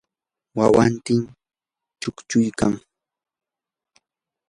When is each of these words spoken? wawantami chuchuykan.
wawantami 0.57 1.15
chuchuykan. 1.99 2.73